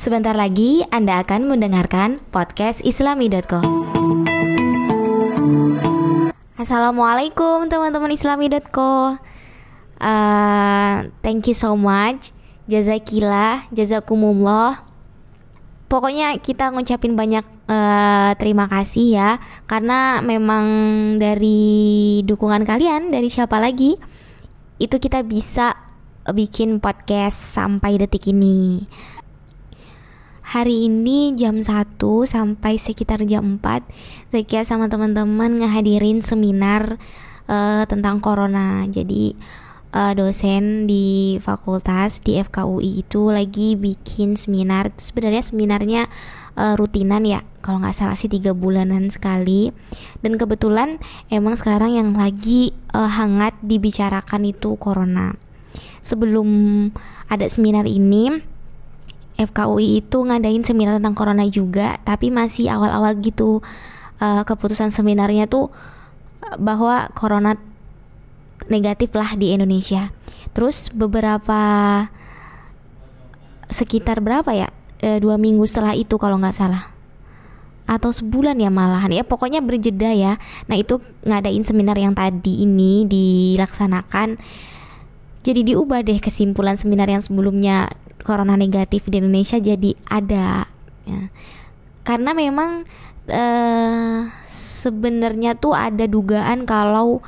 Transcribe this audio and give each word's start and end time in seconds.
Sebentar 0.00 0.32
lagi 0.32 0.80
Anda 0.88 1.20
akan 1.20 1.44
mendengarkan 1.44 2.24
podcast 2.32 2.80
islami.co 2.80 3.60
Assalamualaikum 6.56 7.68
teman-teman 7.68 8.08
islami.co 8.08 9.20
uh, 10.00 10.96
Thank 11.20 11.52
you 11.52 11.56
so 11.60 11.76
much. 11.76 12.32
Jazakillah, 12.64 13.68
jazakumullah. 13.76 14.88
Pokoknya 15.92 16.32
kita 16.40 16.72
ngucapin 16.72 17.12
banyak 17.12 17.44
uh, 17.68 18.32
terima 18.40 18.72
kasih 18.72 19.20
ya 19.20 19.30
Karena 19.68 20.24
memang 20.24 20.64
dari 21.20 22.24
dukungan 22.24 22.64
kalian, 22.64 23.12
dari 23.12 23.28
siapa 23.28 23.60
lagi 23.60 24.00
Itu 24.80 24.96
kita 24.96 25.20
bisa 25.28 25.76
bikin 26.32 26.80
podcast 26.80 27.36
sampai 27.36 28.00
detik 28.00 28.32
ini 28.32 28.88
Hari 30.50 30.90
ini 30.90 31.30
jam 31.38 31.62
1 31.62 31.94
sampai 32.26 32.74
sekitar 32.74 33.22
jam 33.22 33.62
4 33.62 34.34
Zakia 34.34 34.66
sama 34.66 34.90
teman-teman 34.90 35.62
ngehadirin 35.62 36.26
seminar 36.26 36.98
uh, 37.46 37.86
tentang 37.86 38.18
corona. 38.18 38.82
Jadi 38.90 39.38
uh, 39.94 40.10
dosen 40.10 40.90
di 40.90 41.38
fakultas 41.38 42.18
di 42.18 42.42
FKUI 42.42 42.98
itu 42.98 43.30
lagi 43.30 43.78
bikin 43.78 44.34
seminar. 44.34 44.90
Sebenarnya 44.98 45.46
seminarnya 45.46 46.02
uh, 46.58 46.74
rutinan 46.74 47.22
ya 47.22 47.46
Kalau 47.62 47.78
nggak 47.78 47.94
salah 47.94 48.18
sih 48.18 48.26
tiga 48.26 48.50
bulanan 48.50 49.06
sekali. 49.06 49.70
Dan 50.18 50.34
kebetulan 50.34 50.98
emang 51.30 51.54
sekarang 51.54 51.94
yang 51.94 52.10
lagi 52.18 52.74
uh, 52.90 53.06
hangat 53.06 53.54
dibicarakan 53.62 54.50
itu 54.50 54.74
corona. 54.82 55.30
Sebelum 56.02 56.90
ada 57.30 57.46
seminar 57.46 57.86
ini 57.86 58.58
FKUI 59.40 60.04
itu 60.04 60.20
ngadain 60.20 60.60
seminar 60.60 61.00
tentang 61.00 61.16
corona 61.16 61.48
juga, 61.48 61.96
tapi 62.04 62.28
masih 62.28 62.68
awal-awal 62.68 63.16
gitu 63.24 63.64
uh, 64.20 64.42
keputusan 64.44 64.92
seminarnya 64.92 65.48
tuh 65.48 65.72
bahwa 66.60 67.08
corona 67.16 67.56
negatif 68.68 69.16
lah 69.16 69.32
di 69.34 69.56
Indonesia. 69.56 70.12
Terus 70.52 70.92
beberapa 70.92 71.60
sekitar 73.70 74.18
berapa 74.18 74.50
ya 74.50 74.68
e, 74.98 75.22
dua 75.22 75.38
minggu 75.38 75.62
setelah 75.62 75.94
itu 75.94 76.18
kalau 76.18 76.42
nggak 76.42 76.56
salah 76.58 76.90
atau 77.86 78.10
sebulan 78.10 78.58
ya 78.58 78.70
malahan 78.70 79.10
ya 79.10 79.26
pokoknya 79.26 79.58
berjeda 79.62 80.14
ya. 80.14 80.38
Nah 80.70 80.76
itu 80.78 81.02
ngadain 81.26 81.66
seminar 81.66 81.98
yang 81.98 82.14
tadi 82.14 82.62
ini 82.62 83.02
dilaksanakan. 83.06 84.38
Jadi 85.40 85.72
diubah 85.72 86.04
deh 86.04 86.20
kesimpulan 86.20 86.76
seminar 86.76 87.08
yang 87.08 87.24
sebelumnya 87.24 87.88
corona 88.22 88.54
negatif 88.56 89.08
di 89.08 89.18
Indonesia 89.20 89.56
jadi 89.56 89.96
ada 90.06 90.68
ya. 91.08 91.22
karena 92.04 92.30
memang 92.36 92.84
uh, 93.28 94.18
sebenarnya 94.48 95.56
tuh 95.56 95.72
ada 95.72 96.04
dugaan 96.04 96.68
kalau 96.68 97.24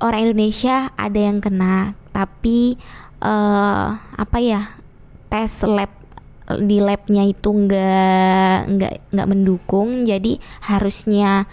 orang 0.00 0.30
Indonesia 0.30 0.90
ada 0.96 1.18
yang 1.18 1.38
kena 1.44 1.94
tapi 2.12 2.80
uh, 3.22 3.94
apa 3.98 4.38
ya 4.40 4.62
tes 5.28 5.64
lab 5.68 5.92
di 6.48 6.80
labnya 6.80 7.28
itu 7.28 7.52
nggak 7.52 8.72
nggak 8.72 8.92
nggak 9.12 9.28
mendukung 9.28 10.08
jadi 10.08 10.40
harusnya 10.64 11.44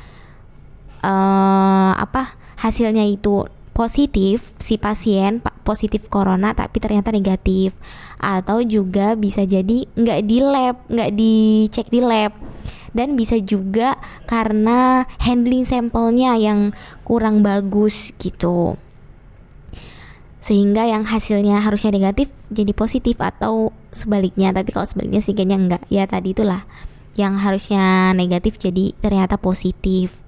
uh, 1.03 1.91
apa 1.99 2.39
hasilnya 2.55 3.03
itu 3.03 3.43
positif 3.75 4.55
si 4.55 4.79
pasien 4.79 5.43
positif 5.67 6.07
corona 6.07 6.55
tapi 6.55 6.79
ternyata 6.79 7.11
negatif. 7.11 7.75
Atau 8.15 8.63
juga 8.63 9.19
bisa 9.19 9.43
jadi 9.43 9.83
nggak 9.91 10.21
di 10.23 10.37
lab 10.39 10.75
nggak 10.87 11.11
dicek 11.11 11.91
di 11.91 11.99
lab. 11.99 12.31
Dan 12.95 13.19
bisa 13.19 13.35
juga 13.43 13.99
karena 14.23 15.03
handling 15.19 15.67
sampelnya 15.67 16.39
yang 16.39 16.71
kurang 17.03 17.43
bagus 17.43 18.15
gitu. 18.15 18.80
Sehingga 20.39 20.87
yang 20.87 21.03
hasilnya 21.03 21.59
harusnya 21.59 21.91
negatif 21.91 22.31
jadi 22.47 22.71
positif 22.71 23.19
atau 23.19 23.75
sebaliknya. 23.91 24.55
Tapi 24.55 24.71
kalau 24.71 24.87
sebaliknya 24.87 25.19
sih 25.19 25.35
kayaknya 25.35 25.58
enggak 25.59 25.83
ya 25.91 26.08
tadi 26.08 26.31
itulah. 26.31 26.64
Yang 27.19 27.33
harusnya 27.43 28.15
negatif 28.15 28.55
jadi 28.64 28.95
ternyata 29.03 29.35
positif 29.35 30.24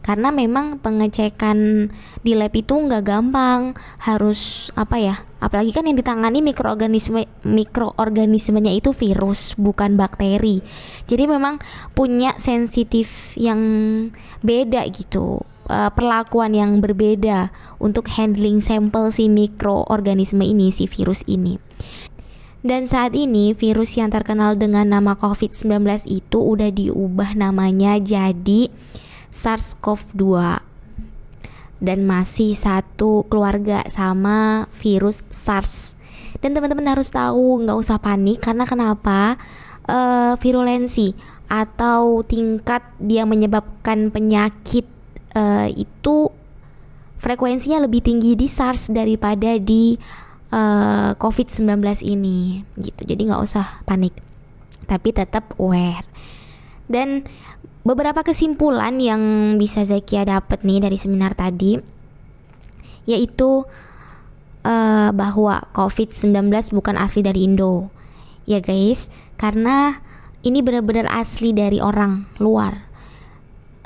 karena 0.00 0.32
memang 0.32 0.80
pengecekan 0.80 1.90
di 2.24 2.32
lab 2.32 2.54
itu 2.54 2.74
nggak 2.74 3.04
gampang. 3.04 3.76
Harus 4.00 4.72
apa 4.74 4.96
ya 4.98 5.16
apalagi 5.38 5.70
kan 5.70 5.86
yang 5.86 5.94
ditangani 5.94 6.42
mikroorganisme 6.42 7.26
mikroorganismenya 7.46 8.74
itu 8.74 8.90
virus 8.90 9.54
bukan 9.54 9.94
bakteri. 9.94 10.64
Jadi 11.06 11.24
memang 11.30 11.62
punya 11.94 12.34
sensitif 12.40 13.34
yang 13.38 13.60
beda 14.42 14.86
gitu 14.90 15.42
uh, 15.68 15.90
perlakuan 15.92 16.56
yang 16.56 16.80
berbeda 16.82 17.52
untuk 17.78 18.08
handling 18.10 18.58
sampel 18.58 19.12
si 19.12 19.30
mikroorganisme 19.30 20.42
ini 20.42 20.72
si 20.72 20.88
virus 20.90 21.22
ini. 21.28 21.60
Dan 22.58 22.90
saat 22.90 23.14
ini 23.14 23.54
virus 23.54 23.94
yang 23.94 24.10
terkenal 24.10 24.58
dengan 24.58 24.90
nama 24.90 25.14
COVID-19 25.14 25.78
itu 26.10 26.38
udah 26.42 26.74
diubah 26.74 27.38
namanya 27.38 28.02
jadi 28.02 28.66
SARS-CoV-2 29.32 30.24
dan 31.78 31.98
masih 32.02 32.58
satu 32.58 33.26
keluarga 33.30 33.86
sama 33.86 34.66
virus 34.82 35.22
SARS. 35.30 35.94
Dan 36.42 36.54
teman-teman 36.54 36.86
harus 36.86 37.10
tahu 37.10 37.62
nggak 37.66 37.78
usah 37.78 37.98
panik 37.98 38.42
karena 38.42 38.66
kenapa 38.66 39.38
uh, 39.86 40.34
virulensi 40.38 41.14
atau 41.48 42.20
tingkat 42.22 42.84
dia 43.00 43.24
menyebabkan 43.24 44.12
penyakit 44.12 44.84
uh, 45.34 45.66
itu 45.70 46.28
frekuensinya 47.18 47.88
lebih 47.88 48.04
tinggi 48.04 48.38
di 48.38 48.46
SARS 48.46 48.92
daripada 48.92 49.58
di 49.58 49.96
uh, 50.52 51.16
COVID-19 51.18 52.04
ini 52.04 52.62
gitu. 52.78 53.02
Jadi 53.02 53.22
nggak 53.26 53.42
usah 53.42 53.82
panik. 53.88 54.14
Tapi 54.86 55.08
tetap 55.12 55.56
aware. 55.58 56.06
Dan 56.88 57.28
beberapa 57.88 58.20
kesimpulan 58.20 59.00
yang 59.00 59.56
bisa 59.56 59.80
Zakia 59.88 60.28
dapat 60.28 60.60
nih 60.60 60.84
dari 60.84 61.00
seminar 61.00 61.32
tadi 61.32 61.80
yaitu 63.08 63.64
uh, 64.68 65.10
bahwa 65.16 65.64
COVID-19 65.72 66.52
bukan 66.76 67.00
asli 67.00 67.24
dari 67.24 67.48
Indo. 67.48 67.88
Ya 68.44 68.60
guys, 68.60 69.08
karena 69.40 70.04
ini 70.44 70.60
benar-benar 70.60 71.08
asli 71.08 71.56
dari 71.56 71.80
orang 71.80 72.28
luar 72.36 72.87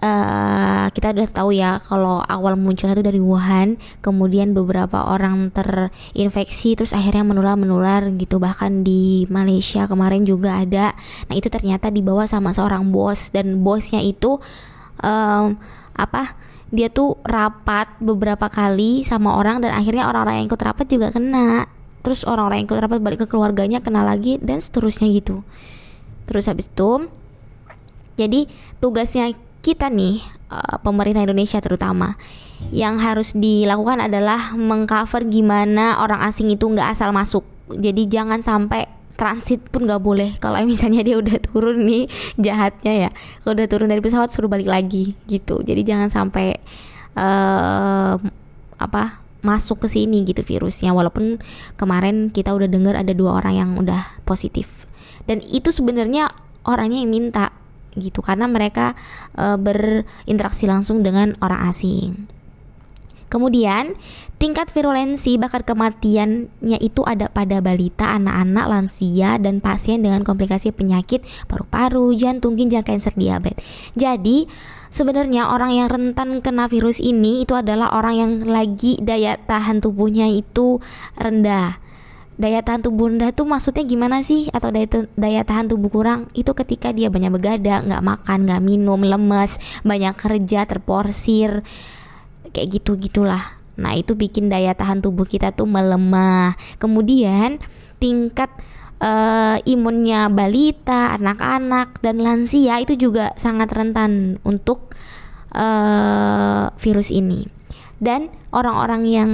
uh, 0.03 0.87
kita 0.91 1.15
udah 1.15 1.31
tahu 1.31 1.51
ya 1.55 1.79
kalau 1.79 2.21
awal 2.27 2.59
munculnya 2.59 2.99
itu 2.99 3.07
dari 3.07 3.23
Wuhan, 3.23 3.79
kemudian 4.03 4.53
beberapa 4.53 5.07
orang 5.07 5.55
terinfeksi 5.55 6.75
terus 6.75 6.93
akhirnya 6.93 7.23
menular 7.23 7.55
menular 7.55 8.11
gitu 8.19 8.43
bahkan 8.43 8.83
di 8.83 9.25
Malaysia 9.31 9.87
kemarin 9.87 10.27
juga 10.27 10.61
ada. 10.61 10.93
Nah 11.31 11.35
itu 11.39 11.47
ternyata 11.49 11.89
dibawa 11.89 12.27
sama 12.27 12.51
seorang 12.51 12.91
bos 12.91 13.31
dan 13.31 13.63
bosnya 13.63 14.03
itu 14.03 14.43
um, 15.01 15.57
apa? 15.95 16.35
Dia 16.73 16.89
tuh 16.89 17.21
rapat 17.23 18.01
beberapa 18.01 18.49
kali 18.49 19.05
sama 19.05 19.37
orang 19.37 19.61
dan 19.61 19.77
akhirnya 19.77 20.09
orang-orang 20.09 20.43
yang 20.43 20.47
ikut 20.49 20.63
rapat 20.65 20.87
juga 20.89 21.13
kena. 21.13 21.69
Terus 22.03 22.27
orang-orang 22.27 22.65
yang 22.65 22.67
ikut 22.67 22.81
rapat 22.81 22.99
balik 22.99 23.19
ke 23.23 23.27
keluarganya 23.29 23.79
kena 23.85 24.03
lagi 24.03 24.41
dan 24.41 24.59
seterusnya 24.59 25.07
gitu. 25.13 25.45
Terus 26.25 26.49
habis 26.49 26.73
itu 26.73 27.13
jadi 28.17 28.49
tugasnya 28.81 29.37
kita 29.63 29.89
nih 29.89 30.19
uh, 30.51 30.77
pemerintah 30.83 31.23
Indonesia 31.23 31.63
terutama 31.63 32.19
yang 32.75 32.99
harus 32.99 33.35
dilakukan 33.35 34.07
adalah 34.07 34.55
mengcover 34.55 35.27
gimana 35.27 36.03
orang 36.03 36.23
asing 36.27 36.51
itu 36.51 36.67
nggak 36.67 36.95
asal 36.95 37.11
masuk. 37.15 37.47
Jadi 37.73 38.11
jangan 38.11 38.43
sampai 38.43 38.87
transit 39.15 39.63
pun 39.71 39.87
nggak 39.87 40.03
boleh. 40.03 40.31
Kalau 40.43 40.59
misalnya 40.69 41.07
dia 41.07 41.17
udah 41.19 41.39
turun 41.41 41.87
nih 41.87 42.11
jahatnya 42.39 43.09
ya 43.09 43.11
kalau 43.43 43.55
udah 43.59 43.69
turun 43.71 43.89
dari 43.89 44.03
pesawat 44.03 44.29
suruh 44.35 44.51
balik 44.51 44.69
lagi 44.69 45.15
gitu. 45.31 45.63
Jadi 45.63 45.83
jangan 45.87 46.11
sampai 46.11 46.59
uh, 47.17 48.19
apa 48.83 49.23
masuk 49.43 49.87
ke 49.87 49.89
sini 49.91 50.27
gitu 50.27 50.43
virusnya. 50.43 50.91
Walaupun 50.91 51.39
kemarin 51.79 52.35
kita 52.35 52.51
udah 52.51 52.67
dengar 52.67 52.99
ada 52.99 53.15
dua 53.15 53.43
orang 53.43 53.55
yang 53.55 53.71
udah 53.79 54.23
positif. 54.27 54.91
Dan 55.23 55.39
itu 55.39 55.71
sebenarnya 55.71 56.31
orangnya 56.67 57.03
yang 57.03 57.11
minta 57.11 57.62
gitu 57.97 58.25
karena 58.25 58.49
mereka 58.49 58.97
e, 59.37 59.57
berinteraksi 59.61 60.65
langsung 60.69 61.05
dengan 61.05 61.37
orang 61.41 61.69
asing. 61.69 62.29
Kemudian, 63.33 63.97
tingkat 64.37 64.69
virulensi 64.77 65.41
bahkan 65.41 65.65
kematiannya 65.65 66.77
itu 66.85 67.01
ada 67.01 67.33
pada 67.33 67.65
balita, 67.65 68.13
anak-anak, 68.13 68.69
lansia, 68.69 69.41
dan 69.41 69.65
pasien 69.65 70.05
dengan 70.05 70.21
komplikasi 70.21 70.69
penyakit 70.69 71.25
paru-paru, 71.49 72.13
jantung, 72.13 72.61
ginjal, 72.61 72.85
kanker, 72.85 73.17
diabetes. 73.17 73.65
Jadi, 73.97 74.45
sebenarnya 74.93 75.49
orang 75.49 75.73
yang 75.73 75.89
rentan 75.89 76.45
kena 76.45 76.69
virus 76.69 77.01
ini 77.01 77.41
itu 77.41 77.57
adalah 77.57 77.97
orang 77.97 78.15
yang 78.21 78.33
lagi 78.45 79.01
daya 79.01 79.41
tahan 79.41 79.81
tubuhnya 79.81 80.29
itu 80.29 80.85
rendah 81.17 81.81
daya 82.41 82.65
tahan 82.65 82.85
tubuh 82.85 83.13
rendah 83.13 83.33
tuh 83.37 83.45
maksudnya 83.45 83.85
gimana 83.85 84.25
sih? 84.25 84.49
Atau 84.53 84.73
daya, 84.73 84.89
daya 85.17 85.43
tahan 85.45 85.69
tubuh 85.73 85.93
kurang? 85.93 86.29
Itu 86.33 86.57
ketika 86.57 86.93
dia 86.93 87.13
banyak 87.13 87.33
begadang 87.33 87.89
nggak 87.89 88.05
makan 88.05 88.39
nggak 88.49 88.63
minum 88.63 89.01
lemes 89.01 89.61
banyak 89.83 90.15
kerja 90.17 90.65
terporsir 90.65 91.65
kayak 92.53 92.69
gitu 92.69 93.01
gitulah 93.01 93.63
nah 93.73 93.97
itu 93.97 94.13
bikin 94.13 94.53
daya 94.53 94.77
tahan 94.77 95.01
tubuh 95.01 95.25
kita 95.25 95.57
tuh 95.57 95.65
melemah. 95.65 96.55
Kemudian 96.77 97.57
tingkat 97.97 98.53
uh, 99.01 99.57
imunnya 99.65 100.29
balita 100.29 101.17
anak-anak 101.17 101.99
dan 102.05 102.21
lansia 102.21 102.79
itu 102.85 102.95
juga 103.01 103.33
sangat 103.41 103.73
rentan 103.73 104.37
untuk 104.45 104.93
uh, 105.57 106.69
virus 106.77 107.09
ini. 107.09 107.49
Dan 108.03 108.29
orang-orang 108.53 109.03
yang 109.07 109.31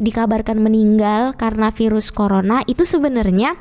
dikabarkan 0.00 0.60
meninggal 0.60 1.36
karena 1.36 1.68
virus 1.72 2.08
corona 2.08 2.64
itu 2.64 2.84
sebenarnya 2.84 3.56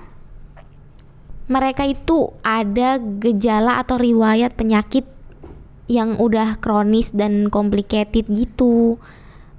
mereka 1.51 1.83
itu 1.83 2.31
ada 2.45 2.95
gejala 2.99 3.83
atau 3.83 3.99
riwayat 3.99 4.55
penyakit 4.55 5.03
yang 5.91 6.15
udah 6.15 6.63
kronis 6.63 7.11
dan 7.11 7.51
complicated 7.51 8.23
gitu. 8.31 8.95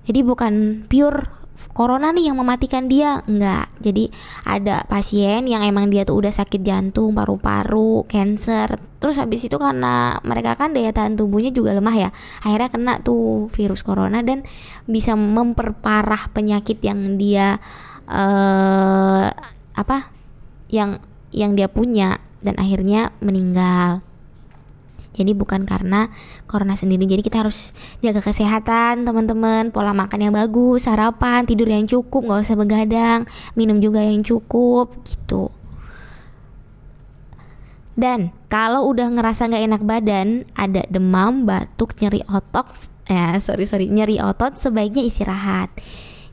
Jadi 0.08 0.20
bukan 0.24 0.84
pure 0.88 1.42
corona 1.70 2.10
nih 2.10 2.32
yang 2.32 2.42
mematikan 2.42 2.90
dia 2.90 3.22
enggak 3.22 3.70
jadi 3.78 4.10
ada 4.42 4.82
pasien 4.90 5.46
yang 5.46 5.62
emang 5.62 5.88
dia 5.94 6.02
tuh 6.02 6.18
udah 6.18 6.34
sakit 6.34 6.58
jantung 6.58 7.14
paru-paru 7.14 8.02
cancer 8.10 8.91
terus 9.02 9.18
habis 9.18 9.42
itu 9.42 9.58
karena 9.58 10.22
mereka 10.22 10.54
kan 10.54 10.70
daya 10.70 10.94
tahan 10.94 11.18
tubuhnya 11.18 11.50
juga 11.50 11.74
lemah 11.74 11.96
ya 11.98 12.10
akhirnya 12.46 12.70
kena 12.70 12.94
tuh 13.02 13.50
virus 13.50 13.82
corona 13.82 14.22
dan 14.22 14.46
bisa 14.86 15.18
memperparah 15.18 16.30
penyakit 16.30 16.78
yang 16.86 17.18
dia 17.18 17.58
uh, 18.06 19.26
apa 19.74 20.14
yang 20.70 21.02
yang 21.34 21.58
dia 21.58 21.66
punya 21.66 22.22
dan 22.46 22.54
akhirnya 22.62 23.10
meninggal 23.18 24.06
jadi 25.12 25.36
bukan 25.36 25.68
karena 25.68 26.08
corona 26.48 26.72
sendiri. 26.72 27.04
Jadi 27.04 27.20
kita 27.20 27.44
harus 27.44 27.76
jaga 28.00 28.24
kesehatan 28.24 29.04
teman-teman, 29.04 29.68
pola 29.68 29.92
makan 29.92 30.28
yang 30.28 30.34
bagus, 30.34 30.88
sarapan, 30.88 31.44
tidur 31.44 31.68
yang 31.68 31.84
cukup, 31.84 32.24
nggak 32.24 32.42
usah 32.48 32.56
begadang, 32.56 33.28
minum 33.52 33.76
juga 33.78 34.00
yang 34.00 34.24
cukup 34.24 34.96
gitu. 35.04 35.52
Dan 37.92 38.32
kalau 38.52 38.84
udah 38.92 39.08
ngerasa 39.16 39.48
nggak 39.48 39.64
enak 39.64 39.82
badan, 39.88 40.44
ada 40.52 40.84
demam, 40.92 41.48
batuk, 41.48 41.96
nyeri 42.04 42.20
otot, 42.28 42.68
ya 43.08 43.40
sorry 43.40 43.64
sorry 43.64 43.88
nyeri 43.88 44.20
otot, 44.20 44.60
sebaiknya 44.60 45.00
istirahat. 45.08 45.72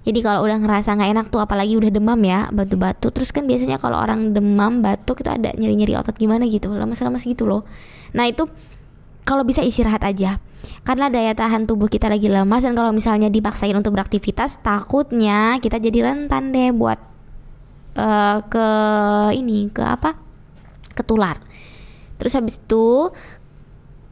Jadi 0.04 0.20
kalau 0.20 0.44
udah 0.44 0.60
ngerasa 0.60 1.00
nggak 1.00 1.12
enak 1.16 1.26
tuh, 1.32 1.40
apalagi 1.40 1.80
udah 1.80 1.88
demam 1.88 2.20
ya, 2.28 2.52
batu-batu. 2.52 3.16
Terus 3.16 3.32
kan 3.32 3.48
biasanya 3.48 3.80
kalau 3.80 3.96
orang 3.96 4.36
demam, 4.36 4.84
batuk 4.84 5.24
itu 5.24 5.32
ada 5.32 5.56
nyeri-nyeri 5.56 5.96
otot 5.96 6.20
gimana 6.20 6.44
gitu, 6.52 6.68
lemas-lemas 6.68 7.24
gitu 7.24 7.48
loh. 7.48 7.64
Nah 8.12 8.28
itu 8.28 8.52
kalau 9.24 9.48
bisa 9.48 9.64
istirahat 9.64 10.04
aja 10.04 10.44
karena 10.84 11.08
daya 11.08 11.32
tahan 11.32 11.70
tubuh 11.70 11.88
kita 11.88 12.12
lagi 12.12 12.28
lemas 12.28 12.68
dan 12.68 12.76
kalau 12.76 12.92
misalnya 12.92 13.32
dipaksain 13.32 13.72
untuk 13.78 13.96
beraktivitas 13.96 14.60
takutnya 14.60 15.56
kita 15.64 15.80
jadi 15.80 16.12
rentan 16.12 16.52
deh 16.52 16.74
buat 16.76 17.00
uh, 17.96 18.44
ke 18.44 18.68
ini 19.38 19.70
ke 19.72 19.86
apa 19.86 20.18
ketular 20.98 21.40
terus 22.20 22.36
habis 22.36 22.60
itu 22.60 23.10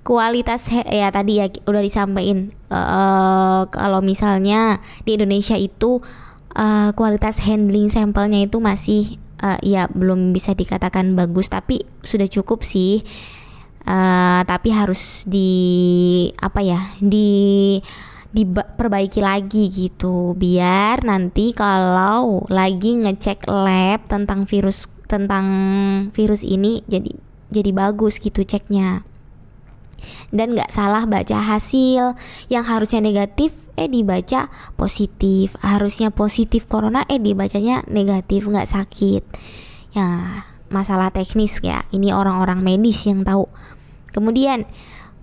kualitas 0.08 0.72
ya 0.72 1.12
tadi 1.12 1.44
ya 1.44 1.52
udah 1.68 1.84
disampaikan 1.84 2.56
uh, 2.72 3.68
kalau 3.68 4.00
misalnya 4.00 4.80
di 5.04 5.20
Indonesia 5.20 5.60
itu 5.60 6.00
uh, 6.56 6.90
kualitas 6.96 7.44
handling 7.44 7.92
sampelnya 7.92 8.40
itu 8.48 8.64
masih 8.64 9.20
uh, 9.44 9.60
ya 9.60 9.92
belum 9.92 10.32
bisa 10.32 10.56
dikatakan 10.58 11.14
bagus 11.14 11.52
tapi 11.52 11.84
sudah 12.02 12.26
cukup 12.32 12.64
sih. 12.64 13.04
Uh, 13.88 14.44
tapi 14.44 14.76
harus 14.76 15.24
di 15.32 16.28
apa 16.44 16.60
ya 16.60 16.92
di 17.00 17.80
diperbaiki 18.36 19.24
lagi 19.24 19.72
gitu 19.72 20.36
biar 20.36 21.08
nanti 21.08 21.56
kalau 21.56 22.44
lagi 22.52 23.00
ngecek 23.00 23.48
lab 23.48 24.04
tentang 24.12 24.44
virus 24.44 24.92
tentang 25.08 25.48
virus 26.12 26.44
ini 26.44 26.84
jadi 26.92 27.16
jadi 27.52 27.72
bagus 27.72 28.20
gitu 28.20 28.44
ceknya. 28.44 29.04
Dan 30.30 30.54
nggak 30.54 30.70
salah 30.70 31.10
baca 31.10 31.42
hasil 31.42 32.14
yang 32.54 32.64
harusnya 32.68 33.02
negatif 33.02 33.52
eh 33.80 33.90
dibaca 33.90 34.52
positif. 34.78 35.58
Harusnya 35.62 36.14
positif 36.14 36.70
corona 36.70 37.04
eh 37.10 37.18
dibacanya 37.18 37.82
negatif 37.90 38.46
nggak 38.46 38.70
sakit. 38.70 39.24
Ya 39.98 40.08
masalah 40.70 41.10
teknis 41.10 41.60
ya. 41.64 41.88
Ini 41.90 42.14
orang-orang 42.14 42.62
medis 42.62 43.08
yang 43.08 43.24
tahu. 43.24 43.50
Kemudian 44.12 44.68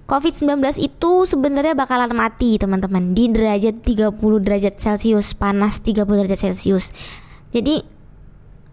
COVID-19 0.04 0.84
itu 0.84 1.24
sebenarnya 1.24 1.72
bakalan 1.72 2.12
mati 2.12 2.60
teman-teman. 2.60 3.16
Di 3.16 3.32
derajat 3.32 3.80
30 3.80 4.44
derajat 4.44 4.74
Celcius, 4.76 5.32
panas 5.32 5.80
30 5.80 6.04
derajat 6.04 6.40
Celcius. 6.50 6.92
Jadi 7.56 7.93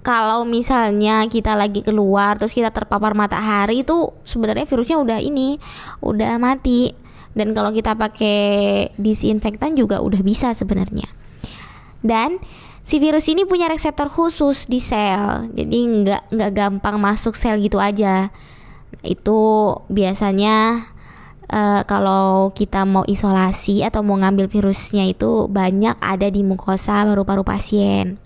kalau 0.01 0.44
misalnya 0.45 1.25
kita 1.30 1.53
lagi 1.53 1.86
keluar 1.86 2.38
terus 2.42 2.53
kita 2.57 2.74
terpapar 2.74 3.13
matahari 3.13 3.86
itu 3.86 4.13
sebenarnya 4.25 4.65
virusnya 4.65 4.98
udah 4.98 5.19
ini, 5.21 5.62
udah 6.01 6.42
mati. 6.42 6.94
Dan 7.31 7.56
kalau 7.56 7.71
kita 7.71 7.95
pakai 7.95 8.92
disinfektan 9.00 9.80
juga 9.80 10.03
udah 10.03 10.19
bisa 10.19 10.51
sebenarnya. 10.51 11.07
Dan 12.03 12.44
si 12.83 13.00
virus 13.00 13.31
ini 13.31 13.48
punya 13.48 13.71
reseptor 13.71 14.12
khusus 14.12 14.68
di 14.68 14.83
sel, 14.83 15.48
jadi 15.56 15.80
nggak 16.01 16.24
nggak 16.33 16.51
gampang 16.51 17.00
masuk 17.00 17.38
sel 17.39 17.56
gitu 17.62 17.80
aja 17.80 18.33
itu 19.01 19.39
biasanya 19.89 20.86
uh, 21.50 21.81
kalau 21.89 22.54
kita 22.54 22.86
mau 22.86 23.07
isolasi 23.07 23.81
atau 23.81 24.06
mau 24.06 24.19
ngambil 24.19 24.51
virusnya 24.51 25.09
itu 25.09 25.50
banyak 25.50 25.97
ada 25.97 26.27
di 26.30 26.45
mukosa 26.45 27.07
paru-paru 27.07 27.42
pasien. 27.42 28.21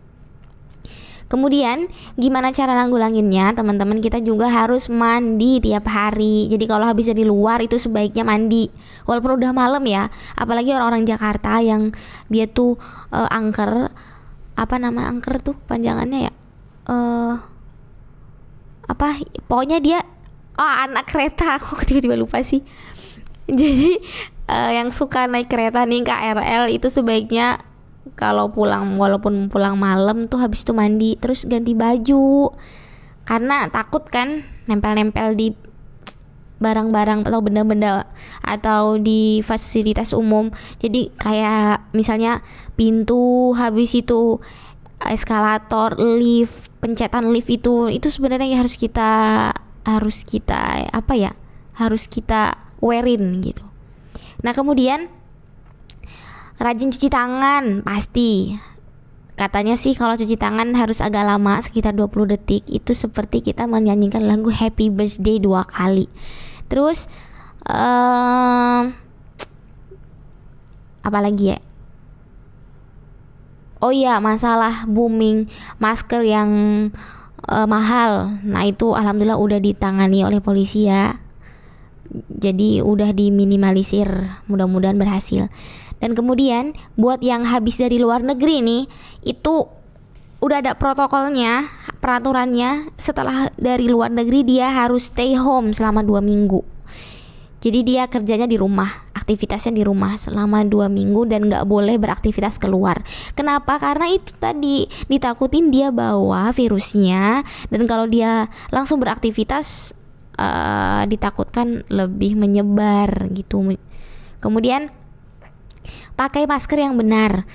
Kemudian 1.26 1.90
gimana 2.14 2.54
cara 2.54 2.78
nanggulanginnya? 2.78 3.58
Teman-teman 3.58 3.98
kita 3.98 4.22
juga 4.22 4.46
harus 4.46 4.94
mandi 4.94 5.58
tiap 5.58 5.90
hari. 5.90 6.46
Jadi 6.46 6.70
kalau 6.70 6.86
habis 6.86 7.10
di 7.10 7.26
luar 7.26 7.66
itu 7.66 7.82
sebaiknya 7.82 8.22
mandi. 8.22 8.70
Walaupun 9.10 9.42
udah 9.42 9.52
malam 9.54 9.82
ya 9.86 10.10
Apalagi 10.38 10.74
orang-orang 10.74 11.06
Jakarta 11.06 11.62
yang 11.62 11.94
dia 12.26 12.50
tuh 12.50 12.78
uh, 13.14 13.30
angker 13.30 13.94
Apa 14.58 14.76
nama 14.82 15.10
angker 15.10 15.42
tuh 15.42 15.58
panjangannya 15.66 16.30
ya? 16.30 16.34
Uh, 16.86 17.42
Apa? 18.86 19.18
Pokoknya 19.50 19.82
dia 19.82 20.06
oh 20.62 20.74
anak 20.86 21.10
kereta. 21.10 21.54
Aku 21.58 21.82
tiba-tiba 21.82 22.14
lupa 22.14 22.46
sih. 22.46 22.62
Jadi 23.50 23.98
uh, 24.50 24.72
yang 24.74 24.94
suka 24.94 25.26
naik 25.26 25.50
kereta 25.50 25.86
nih 25.90 26.06
KRL 26.06 26.70
itu 26.70 26.88
sebaiknya 26.90 27.65
kalau 28.14 28.54
pulang 28.54 29.02
walaupun 29.02 29.50
pulang 29.50 29.82
malam 29.82 30.30
tuh 30.30 30.38
habis 30.46 30.62
itu 30.62 30.78
mandi 30.78 31.18
terus 31.18 31.50
ganti 31.50 31.74
baju. 31.74 32.54
Karena 33.26 33.66
takut 33.74 34.06
kan 34.06 34.46
nempel-nempel 34.70 35.34
di 35.34 35.58
barang-barang 36.62 37.28
atau 37.28 37.42
benda-benda 37.44 38.06
atau 38.46 39.02
di 39.02 39.42
fasilitas 39.42 40.14
umum. 40.14 40.54
Jadi 40.78 41.10
kayak 41.18 41.92
misalnya 41.92 42.46
pintu 42.78 43.52
habis 43.58 43.98
itu 43.98 44.40
eskalator 45.02 46.00
lift 46.00 46.72
pencetan 46.80 47.34
lift 47.34 47.52
itu 47.52 47.92
itu 47.92 48.08
sebenarnya 48.08 48.62
harus 48.62 48.80
kita 48.80 49.52
harus 49.86 50.24
kita 50.24 50.88
apa 50.90 51.14
ya 51.14 51.32
harus 51.76 52.08
kita 52.08 52.56
wearin 52.80 53.44
gitu. 53.44 53.66
Nah 54.42 54.56
kemudian 54.56 55.12
rajin 56.62 56.92
cuci 56.92 57.10
tangan 57.12 57.84
pasti 57.84 58.56
katanya 59.36 59.76
sih 59.76 59.94
kalau 59.94 60.16
cuci 60.16 60.40
tangan 60.40 60.72
harus 60.80 61.04
agak 61.04 61.28
lama 61.28 61.60
sekitar 61.60 61.92
20 61.92 62.32
detik 62.32 62.64
itu 62.72 62.96
seperti 62.96 63.44
kita 63.44 63.68
menyanyikan 63.68 64.24
lagu 64.24 64.48
happy 64.48 64.88
birthday 64.88 65.38
dua 65.44 65.68
kali 65.68 66.08
terus 66.72 67.12
um, 67.68 68.96
apa 71.06 71.18
ya 71.36 71.60
oh 73.84 73.92
iya 73.92 74.18
masalah 74.24 74.88
booming 74.88 75.52
masker 75.78 76.24
yang 76.26 76.50
uh, 77.50 77.68
mahal. 77.70 78.42
Nah, 78.42 78.64
itu 78.66 78.94
alhamdulillah 78.94 79.40
udah 79.40 79.60
ditangani 79.62 80.26
oleh 80.26 80.42
polisi 80.42 80.90
ya. 80.90 81.22
Jadi 82.30 82.80
udah 82.80 83.12
diminimalisir, 83.12 84.08
mudah-mudahan 84.48 84.96
berhasil. 84.96 85.50
Dan 86.00 86.14
kemudian 86.14 86.76
buat 87.00 87.24
yang 87.24 87.48
habis 87.48 87.80
dari 87.80 87.98
luar 87.98 88.22
negeri 88.22 88.62
nih, 88.62 88.84
itu 89.24 89.66
udah 90.44 90.58
ada 90.62 90.74
protokolnya, 90.78 91.66
peraturannya. 92.04 92.94
Setelah 93.00 93.50
dari 93.56 93.88
luar 93.90 94.12
negeri 94.14 94.46
dia 94.46 94.70
harus 94.70 95.10
stay 95.10 95.34
home 95.34 95.72
selama 95.74 96.06
dua 96.06 96.22
minggu. 96.22 96.62
Jadi 97.66 97.82
dia 97.82 98.06
kerjanya 98.06 98.46
di 98.46 98.62
rumah, 98.62 99.10
aktivitasnya 99.18 99.74
di 99.74 99.82
rumah 99.82 100.22
selama 100.22 100.62
dua 100.62 100.86
minggu 100.86 101.26
dan 101.26 101.50
nggak 101.50 101.66
boleh 101.66 101.98
beraktivitas 101.98 102.62
keluar. 102.62 103.02
Kenapa? 103.34 103.82
Karena 103.82 104.14
itu 104.14 104.38
tadi 104.38 104.86
ditakutin 105.10 105.74
dia 105.74 105.90
bawa 105.90 106.54
virusnya 106.54 107.42
dan 107.74 107.82
kalau 107.90 108.06
dia 108.06 108.54
langsung 108.70 109.02
beraktivitas 109.02 109.98
uh, 110.38 111.10
ditakutkan 111.10 111.82
lebih 111.90 112.38
menyebar 112.38 113.34
gitu. 113.34 113.74
Kemudian 114.38 114.94
pakai 116.14 116.50
masker 116.50 116.82
yang 116.82 116.96
benar. 116.96 117.46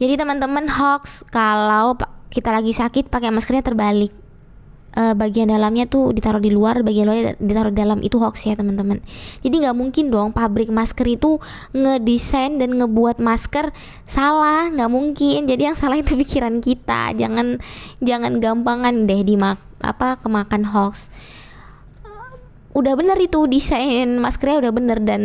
Jadi 0.00 0.16
teman-teman 0.16 0.66
hoax 0.68 1.28
kalau 1.28 1.96
kita 2.32 2.54
lagi 2.54 2.72
sakit 2.72 3.12
pakai 3.12 3.28
maskernya 3.34 3.66
terbalik 3.66 4.14
uh, 4.96 5.14
bagian 5.14 5.50
dalamnya 5.50 5.86
tuh 5.86 6.10
ditaruh 6.10 6.42
di 6.42 6.50
luar, 6.50 6.82
bagian 6.82 7.06
luarnya 7.10 7.38
ditaruh 7.38 7.70
di 7.70 7.78
dalam 7.78 7.98
itu 8.02 8.16
hoax 8.18 8.46
ya 8.46 8.54
teman-teman. 8.58 9.02
Jadi 9.42 9.54
nggak 9.62 9.76
mungkin 9.76 10.04
dong 10.10 10.30
pabrik 10.34 10.70
masker 10.72 11.06
itu 11.06 11.38
ngedesain 11.74 12.58
dan 12.58 12.74
ngebuat 12.78 13.22
masker 13.22 13.70
salah, 14.06 14.70
nggak 14.70 14.90
mungkin. 14.90 15.46
Jadi 15.46 15.62
yang 15.70 15.76
salah 15.76 15.98
itu 15.98 16.16
pikiran 16.22 16.58
kita. 16.62 17.14
Jangan 17.14 17.60
jangan 18.02 18.40
gampangan 18.42 19.06
deh 19.06 19.22
di 19.22 19.36
apa 19.80 20.18
kemakan 20.20 20.64
hoax. 20.70 21.12
Udah 22.70 22.94
bener 22.94 23.18
itu 23.18 23.50
desain 23.50 24.06
maskernya 24.22 24.62
udah 24.68 24.72
bener 24.72 24.98
dan 25.02 25.22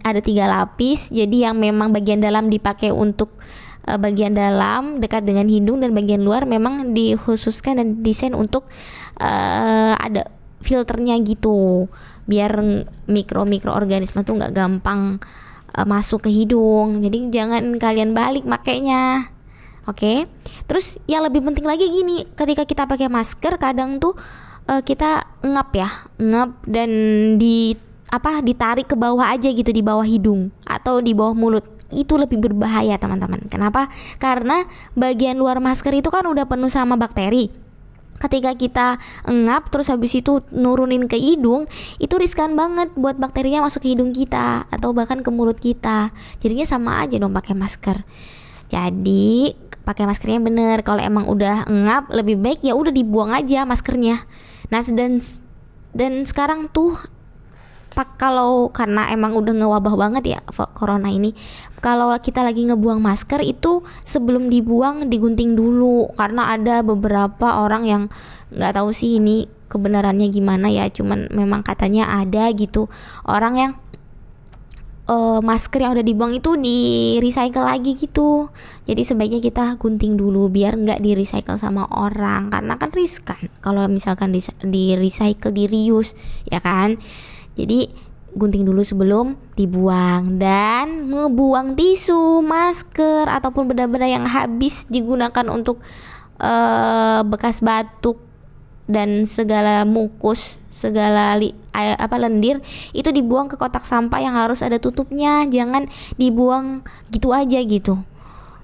ada 0.00 0.20
tiga 0.24 0.48
lapis. 0.48 1.12
Jadi 1.12 1.44
yang 1.44 1.60
memang 1.60 1.92
bagian 1.92 2.24
dalam 2.24 2.48
dipakai 2.48 2.88
untuk 2.88 3.36
uh, 3.86 3.98
bagian 4.00 4.36
dalam 4.36 5.00
dekat 5.00 5.24
dengan 5.24 5.46
hidung 5.48 5.80
dan 5.80 5.96
bagian 5.96 6.22
luar 6.22 6.44
memang 6.44 6.92
dikhususkan 6.92 7.80
dan 7.80 7.88
desain 8.04 8.32
untuk 8.36 8.68
uh, 9.20 9.94
ada 9.96 10.28
filternya 10.60 11.16
gitu 11.24 11.88
biar 12.28 12.84
mikro 13.08 13.48
mikroorganisme 13.48 14.22
tuh 14.22 14.36
nggak 14.36 14.52
gampang 14.52 15.18
uh, 15.74 15.86
masuk 15.88 16.28
ke 16.28 16.30
hidung 16.30 17.00
jadi 17.00 17.32
jangan 17.32 17.80
kalian 17.80 18.12
balik 18.12 18.44
makainya 18.44 19.32
oke 19.88 19.98
okay? 19.98 20.18
terus 20.68 21.00
yang 21.08 21.24
lebih 21.24 21.40
penting 21.42 21.66
lagi 21.66 21.88
gini 21.88 22.28
ketika 22.36 22.68
kita 22.68 22.84
pakai 22.84 23.08
masker 23.08 23.56
kadang 23.56 23.98
tuh 23.98 24.14
uh, 24.70 24.82
kita 24.86 25.26
ngap 25.42 25.68
ya 25.74 25.90
ngap 26.22 26.62
dan 26.70 26.90
di 27.36 27.74
apa 28.10 28.42
ditarik 28.42 28.86
ke 28.86 28.94
bawah 28.94 29.26
aja 29.34 29.50
gitu 29.50 29.70
di 29.70 29.82
bawah 29.82 30.06
hidung 30.06 30.54
atau 30.66 31.02
di 31.02 31.14
bawah 31.14 31.34
mulut 31.34 31.66
itu 31.90 32.14
lebih 32.14 32.38
berbahaya 32.38 32.94
teman-teman. 33.02 33.50
Kenapa? 33.50 33.90
Karena 34.22 34.62
bagian 34.94 35.34
luar 35.34 35.58
masker 35.58 35.90
itu 35.90 36.06
kan 36.06 36.22
udah 36.22 36.46
penuh 36.46 36.70
sama 36.70 36.94
bakteri. 36.94 37.50
Ketika 38.20 38.52
kita 38.54 38.86
ngap 39.26 39.74
terus 39.74 39.90
habis 39.90 40.14
itu 40.14 40.44
nurunin 40.54 41.10
ke 41.10 41.18
hidung, 41.18 41.66
itu 41.98 42.14
riskan 42.14 42.54
banget 42.54 42.92
buat 42.94 43.16
bakterinya 43.18 43.64
masuk 43.64 43.82
ke 43.82 43.96
hidung 43.96 44.14
kita 44.14 44.70
atau 44.70 44.94
bahkan 44.94 45.24
ke 45.24 45.30
mulut 45.34 45.58
kita. 45.58 46.14
Jadinya 46.38 46.66
sama 46.68 47.02
aja 47.02 47.18
dong 47.18 47.34
pakai 47.34 47.58
masker. 47.58 48.06
Jadi 48.70 49.56
pakai 49.82 50.06
maskernya 50.06 50.38
bener. 50.38 50.86
Kalau 50.86 51.02
emang 51.02 51.26
udah 51.26 51.66
ngap 51.66 52.12
lebih 52.14 52.38
baik 52.38 52.62
ya 52.62 52.78
udah 52.78 52.92
dibuang 52.92 53.34
aja 53.34 53.66
maskernya. 53.66 54.22
Nah 54.70 54.82
dan 54.94 55.18
dan 55.90 56.12
sekarang 56.24 56.70
tuh 56.70 56.94
pak 57.90 58.22
kalau 58.22 58.70
karena 58.70 59.10
emang 59.10 59.34
udah 59.34 59.50
ngewabah 59.50 59.98
banget 59.98 60.38
ya 60.38 60.40
corona 60.78 61.10
ini 61.10 61.34
kalau 61.80 62.12
kita 62.20 62.44
lagi 62.44 62.68
ngebuang 62.68 63.00
masker 63.00 63.40
itu 63.40 63.80
sebelum 64.04 64.52
dibuang 64.52 65.08
digunting 65.08 65.56
dulu. 65.56 66.12
Karena 66.12 66.52
ada 66.52 66.84
beberapa 66.84 67.64
orang 67.64 67.82
yang 67.88 68.02
nggak 68.52 68.76
tahu 68.76 68.92
sih 68.92 69.16
ini 69.16 69.48
kebenarannya 69.72 70.28
gimana 70.28 70.68
ya 70.68 70.92
cuman 70.92 71.32
memang 71.32 71.64
katanya 71.64 72.20
ada 72.20 72.52
gitu. 72.52 72.92
Orang 73.24 73.56
yang 73.56 73.72
uh, 75.10 75.40
masker 75.42 75.82
yang 75.82 75.92
udah 75.98 76.06
dibuang 76.06 76.32
itu 76.38 76.54
di 76.54 76.78
recycle 77.18 77.66
lagi 77.66 77.98
gitu. 77.98 78.46
Jadi 78.86 79.02
sebaiknya 79.02 79.40
kita 79.42 79.74
gunting 79.76 80.14
dulu 80.14 80.46
biar 80.46 80.78
nggak 80.78 81.02
di 81.02 81.18
recycle 81.18 81.58
sama 81.58 81.90
orang. 81.90 82.54
Karena 82.54 82.78
kan 82.78 82.94
riskan 82.94 83.50
kalau 83.58 83.90
misalkan 83.90 84.30
di, 84.30 84.40
di 84.70 84.94
recycle 84.94 85.50
di 85.50 85.66
reuse 85.66 86.14
ya 86.46 86.62
kan? 86.62 86.94
Jadi 87.58 87.90
gunting 88.30 88.62
dulu 88.62 88.86
sebelum 88.86 89.34
dibuang 89.58 90.38
dan 90.38 91.10
ngebuang 91.10 91.74
tisu, 91.74 92.46
masker 92.46 93.26
ataupun 93.26 93.74
benda-benda 93.74 94.06
yang 94.06 94.22
habis 94.30 94.86
digunakan 94.86 95.50
untuk 95.50 95.82
uh, 96.38 97.26
bekas 97.26 97.58
batuk 97.58 98.29
dan 98.90 99.24
segala 99.24 99.86
mukus, 99.86 100.58
segala 100.68 101.38
li, 101.38 101.54
apa 101.74 102.18
lendir 102.18 102.58
itu 102.90 103.08
dibuang 103.14 103.46
ke 103.46 103.54
kotak 103.54 103.86
sampah 103.86 104.20
yang 104.20 104.34
harus 104.34 104.60
ada 104.60 104.76
tutupnya. 104.82 105.46
Jangan 105.46 105.86
dibuang 106.18 106.82
gitu 107.14 107.30
aja 107.30 107.62
gitu. 107.62 108.02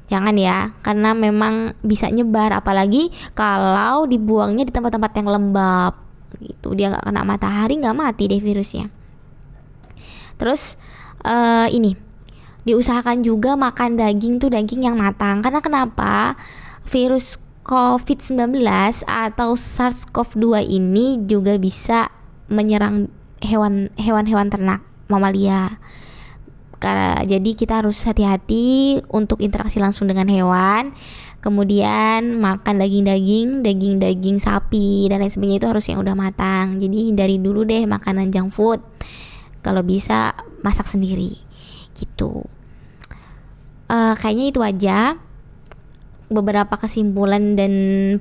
Jangan 0.06 0.38
ya, 0.38 0.70
karena 0.86 1.14
memang 1.14 1.74
bisa 1.82 2.06
nyebar. 2.10 2.54
Apalagi 2.54 3.10
kalau 3.34 4.06
dibuangnya 4.06 4.66
di 4.66 4.72
tempat-tempat 4.74 5.10
yang 5.18 5.28
lembab 5.30 5.94
gitu. 6.42 6.74
Dia 6.74 6.94
nggak 6.94 7.04
kena 7.06 7.22
matahari 7.26 7.74
nggak 7.78 7.96
mati 7.96 8.30
deh 8.30 8.42
virusnya. 8.42 8.90
Terus 10.36 10.76
uh, 11.24 11.66
ini 11.72 11.96
diusahakan 12.66 13.22
juga 13.22 13.54
makan 13.54 13.94
daging 13.98 14.42
tuh 14.42 14.50
daging 14.50 14.86
yang 14.86 14.98
matang. 14.98 15.40
Karena 15.40 15.62
kenapa? 15.62 16.34
Virus 16.86 17.38
COVID-19 17.66 18.62
atau 19.10 19.58
SARS-CoV-2 19.58 20.62
ini 20.70 21.18
juga 21.26 21.58
bisa 21.58 22.06
menyerang 22.46 23.10
hewan 23.42 23.90
hewan-hewan 23.98 24.48
ternak 24.48 24.86
mamalia 25.10 25.74
karena 26.78 27.26
jadi 27.26 27.50
kita 27.58 27.82
harus 27.82 27.98
hati-hati 28.06 29.00
untuk 29.10 29.42
interaksi 29.42 29.82
langsung 29.82 30.06
dengan 30.06 30.30
hewan 30.30 30.94
kemudian 31.46 32.42
makan 32.42 32.82
daging-daging, 32.82 33.62
daging-daging 33.62 34.42
sapi 34.42 35.06
dan 35.06 35.22
lain 35.22 35.30
sebagainya 35.30 35.62
itu 35.62 35.70
harus 35.70 35.86
yang 35.86 36.02
udah 36.02 36.18
matang. 36.18 36.82
Jadi 36.82 37.14
hindari 37.14 37.38
dulu 37.38 37.62
deh 37.62 37.86
makanan 37.86 38.34
junk 38.34 38.50
food. 38.50 38.82
Kalau 39.62 39.86
bisa 39.86 40.34
masak 40.66 40.90
sendiri, 40.90 41.30
gitu. 41.94 42.42
Uh, 43.86 44.18
kayaknya 44.18 44.46
itu 44.50 44.60
aja 44.66 44.98
beberapa 46.26 46.74
kesimpulan 46.74 47.54
dan 47.54 47.72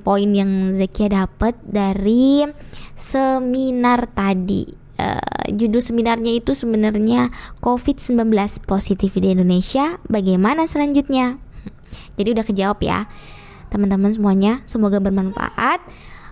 poin 0.02 0.30
yang 0.30 0.74
Zekia 0.74 1.26
dapat 1.26 1.58
dari 1.66 2.46
seminar 2.94 4.10
tadi. 4.14 4.86
Uh, 4.96 5.52
judul 5.52 5.84
seminarnya 5.84 6.40
itu 6.40 6.56
sebenarnya 6.56 7.28
COVID-19 7.60 8.32
positif 8.64 9.12
di 9.18 9.36
Indonesia. 9.36 10.00
Bagaimana 10.08 10.64
selanjutnya? 10.64 11.36
Jadi 12.16 12.28
udah 12.32 12.44
kejawab 12.46 12.78
ya 12.80 13.04
teman-teman 13.68 14.14
semuanya. 14.14 14.64
Semoga 14.64 15.02
bermanfaat. 15.02 15.84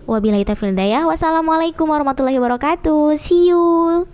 Wabillahi 0.04 0.44
taufiq 0.44 0.76
Wassalamualaikum 1.08 1.88
warahmatullahi 1.88 2.36
wabarakatuh. 2.36 3.16
See 3.16 3.52
you. 3.52 4.13